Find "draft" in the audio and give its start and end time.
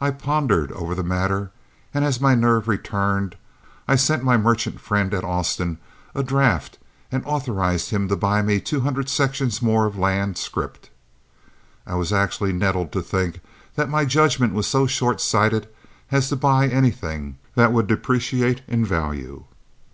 6.22-6.78